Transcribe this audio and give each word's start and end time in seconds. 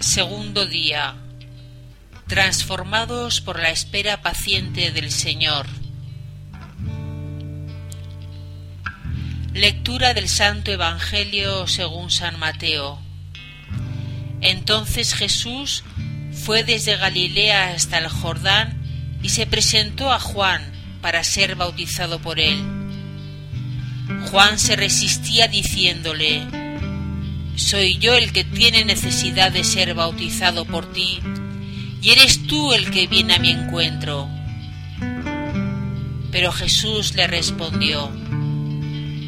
Segundo 0.00 0.64
día. 0.64 1.14
Transformados 2.26 3.42
por 3.42 3.60
la 3.60 3.68
espera 3.68 4.22
paciente 4.22 4.90
del 4.92 5.10
Señor. 5.10 5.66
Lectura 9.52 10.14
del 10.14 10.30
Santo 10.30 10.70
Evangelio 10.70 11.66
según 11.66 12.10
San 12.10 12.38
Mateo. 12.38 12.98
Entonces 14.40 15.12
Jesús 15.12 15.84
fue 16.32 16.64
desde 16.64 16.96
Galilea 16.96 17.74
hasta 17.74 17.98
el 17.98 18.08
Jordán 18.08 18.80
y 19.22 19.28
se 19.28 19.46
presentó 19.46 20.10
a 20.10 20.18
Juan 20.18 20.62
para 21.02 21.22
ser 21.24 21.56
bautizado 21.56 22.20
por 22.20 22.40
él. 22.40 22.58
Juan 24.30 24.58
se 24.58 24.76
resistía 24.76 25.46
diciéndole, 25.46 26.59
Soy 27.60 27.98
yo 27.98 28.14
el 28.14 28.32
que 28.32 28.42
tiene 28.42 28.84
necesidad 28.84 29.52
de 29.52 29.62
ser 29.64 29.94
bautizado 29.94 30.64
por 30.64 30.90
ti, 30.92 31.20
y 32.02 32.10
eres 32.10 32.46
tú 32.46 32.72
el 32.72 32.90
que 32.90 33.06
viene 33.06 33.34
a 33.34 33.38
mi 33.38 33.50
encuentro. 33.50 34.28
Pero 36.32 36.50
Jesús 36.50 37.14
le 37.14 37.28
respondió, 37.28 38.10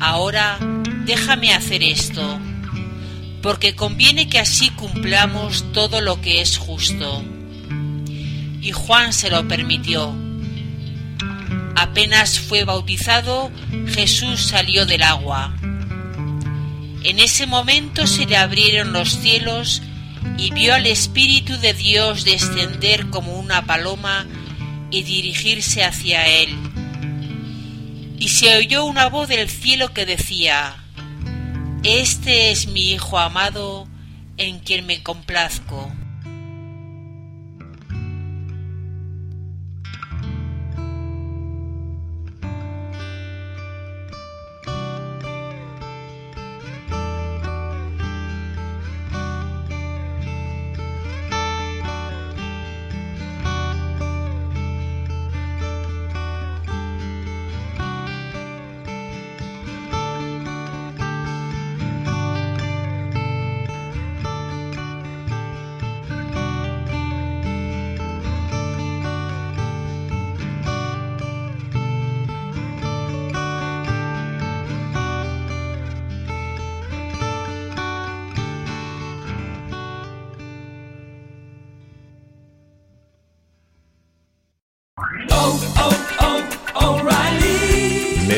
Ahora 0.01 0.59
déjame 1.05 1.53
hacer 1.53 1.85
esto, 1.85 2.41
porque 3.43 3.77
conviene 3.77 4.29
que 4.29 4.41
así 4.41 4.71
cumplamos 4.71 5.71
todo 5.73 6.01
lo 6.01 6.21
que 6.21 6.41
es 6.41 6.57
justo. 6.57 7.23
Y 8.61 8.73
Juan 8.73 9.13
se 9.13 9.31
lo 9.31 9.47
permitió. 9.47 10.17
Apenas 11.77 12.41
fue 12.41 12.65
bautizado, 12.65 13.53
Jesús 13.89 14.41
salió 14.41 14.85
del 14.87 15.03
agua. 15.03 15.55
En 17.05 17.19
ese 17.19 17.47
momento 17.47 18.07
se 18.07 18.27
le 18.27 18.37
abrieron 18.37 18.93
los 18.93 19.11
cielos 19.11 19.83
y 20.39 20.53
vio 20.53 20.75
al 20.75 20.87
Espíritu 20.87 21.59
de 21.59 21.75
Dios 21.75 22.25
descender 22.25 23.11
como 23.11 23.39
una 23.39 23.67
paloma 23.67 24.27
y 24.91 25.03
dirigirse 25.03 25.85
hacia 25.85 26.27
él 26.27 26.57
y 28.23 28.29
se 28.29 28.57
oyó 28.57 28.85
una 28.85 29.09
voz 29.09 29.27
del 29.27 29.51
cielo 29.51 29.93
que 29.93 30.07
decía, 30.07 30.77
Este 31.83 32.53
es 32.53 32.69
mi 32.69 32.93
Hijo 32.93 33.19
amado, 33.19 33.89
en 34.37 34.61
quien 34.61 34.87
me 34.87 35.03
complazco. 35.03 35.93